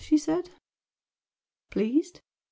[0.01, 0.49] she said.
[1.69, 2.21] "Pleased?